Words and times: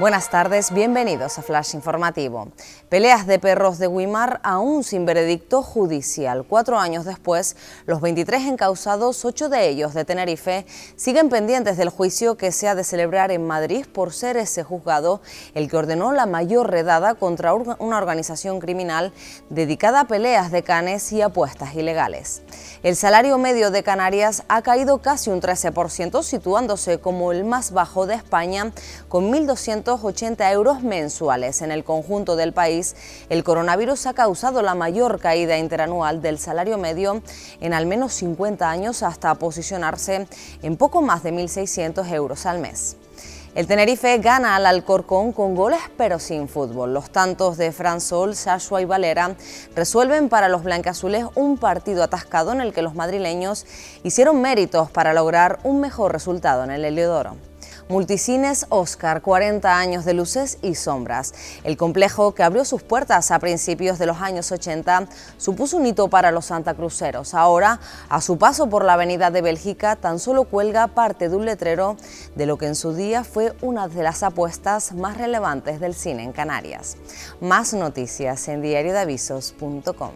Buenas 0.00 0.30
tardes, 0.30 0.72
bienvenidos 0.72 1.38
a 1.38 1.42
Flash 1.42 1.74
Informativo. 1.74 2.48
Peleas 2.90 3.28
de 3.28 3.38
perros 3.38 3.78
de 3.78 3.86
Guimar 3.86 4.40
aún 4.42 4.82
sin 4.82 5.06
veredicto 5.06 5.62
judicial. 5.62 6.44
Cuatro 6.44 6.76
años 6.76 7.04
después, 7.04 7.54
los 7.86 8.00
23 8.00 8.48
encausados, 8.48 9.24
ocho 9.24 9.48
de 9.48 9.68
ellos 9.68 9.94
de 9.94 10.04
Tenerife, 10.04 10.66
siguen 10.96 11.28
pendientes 11.28 11.76
del 11.76 11.88
juicio 11.88 12.36
que 12.36 12.50
se 12.50 12.66
ha 12.66 12.74
de 12.74 12.82
celebrar 12.82 13.30
en 13.30 13.46
Madrid 13.46 13.86
por 13.86 14.12
ser 14.12 14.36
ese 14.36 14.64
juzgado 14.64 15.20
el 15.54 15.70
que 15.70 15.76
ordenó 15.76 16.10
la 16.10 16.26
mayor 16.26 16.68
redada 16.68 17.14
contra 17.14 17.54
una 17.54 17.96
organización 17.96 18.58
criminal 18.58 19.12
dedicada 19.50 20.00
a 20.00 20.08
peleas 20.08 20.50
de 20.50 20.64
canes 20.64 21.12
y 21.12 21.22
apuestas 21.22 21.76
ilegales. 21.76 22.42
El 22.82 22.96
salario 22.96 23.38
medio 23.38 23.70
de 23.70 23.84
Canarias 23.84 24.42
ha 24.48 24.62
caído 24.62 24.98
casi 24.98 25.30
un 25.30 25.40
13%, 25.40 26.24
situándose 26.24 26.98
como 26.98 27.30
el 27.30 27.44
más 27.44 27.70
bajo 27.70 28.06
de 28.06 28.14
España, 28.14 28.72
con 29.08 29.30
1.280 29.30 30.52
euros 30.52 30.82
mensuales. 30.82 31.62
En 31.62 31.70
el 31.70 31.84
conjunto 31.84 32.34
del 32.34 32.52
país, 32.52 32.79
el 33.28 33.44
coronavirus 33.44 34.06
ha 34.06 34.14
causado 34.14 34.62
la 34.62 34.74
mayor 34.74 35.20
caída 35.20 35.58
interanual 35.58 36.22
del 36.22 36.38
salario 36.38 36.78
medio 36.78 37.22
en 37.60 37.74
al 37.74 37.86
menos 37.86 38.14
50 38.14 38.68
años, 38.68 39.02
hasta 39.02 39.34
posicionarse 39.34 40.26
en 40.62 40.76
poco 40.76 41.02
más 41.02 41.22
de 41.22 41.32
1.600 41.32 42.10
euros 42.12 42.46
al 42.46 42.58
mes. 42.58 42.96
El 43.52 43.66
Tenerife 43.66 44.16
gana 44.18 44.54
al 44.54 44.64
Alcorcón 44.64 45.32
con 45.32 45.56
goles 45.56 45.80
pero 45.96 46.20
sin 46.20 46.48
fútbol. 46.48 46.94
Los 46.94 47.10
tantos 47.10 47.56
de 47.56 47.72
Fran 47.72 48.00
Sol, 48.00 48.36
Sashua 48.36 48.80
y 48.80 48.84
Valera 48.84 49.34
resuelven 49.74 50.28
para 50.28 50.48
los 50.48 50.62
blancazules 50.62 51.24
un 51.34 51.58
partido 51.58 52.04
atascado 52.04 52.52
en 52.52 52.60
el 52.60 52.72
que 52.72 52.82
los 52.82 52.94
madrileños 52.94 53.66
hicieron 54.04 54.40
méritos 54.40 54.90
para 54.92 55.14
lograr 55.14 55.58
un 55.64 55.80
mejor 55.80 56.12
resultado 56.12 56.62
en 56.62 56.70
el 56.70 56.84
Heliodoro. 56.84 57.49
Multicines 57.90 58.66
Oscar, 58.68 59.20
40 59.20 59.76
años 59.76 60.04
de 60.04 60.14
luces 60.14 60.58
y 60.62 60.76
sombras. 60.76 61.34
El 61.64 61.76
complejo 61.76 62.36
que 62.36 62.44
abrió 62.44 62.64
sus 62.64 62.84
puertas 62.84 63.32
a 63.32 63.40
principios 63.40 63.98
de 63.98 64.06
los 64.06 64.20
años 64.20 64.52
80 64.52 65.08
supuso 65.38 65.76
un 65.76 65.86
hito 65.86 66.06
para 66.06 66.30
los 66.30 66.46
santacruceros. 66.46 67.34
Ahora, 67.34 67.80
a 68.08 68.20
su 68.20 68.38
paso 68.38 68.68
por 68.68 68.84
la 68.84 68.92
avenida 68.92 69.32
de 69.32 69.42
Bélgica, 69.42 69.96
tan 69.96 70.20
solo 70.20 70.44
cuelga 70.44 70.86
parte 70.86 71.28
de 71.28 71.34
un 71.34 71.46
letrero 71.46 71.96
de 72.36 72.46
lo 72.46 72.58
que 72.58 72.66
en 72.66 72.76
su 72.76 72.94
día 72.94 73.24
fue 73.24 73.56
una 73.60 73.88
de 73.88 74.04
las 74.04 74.22
apuestas 74.22 74.92
más 74.92 75.18
relevantes 75.18 75.80
del 75.80 75.94
cine 75.94 76.22
en 76.22 76.30
Canarias. 76.30 76.96
Más 77.40 77.74
noticias 77.74 78.46
en 78.46 78.62
diariodeavisos.com. 78.62 80.12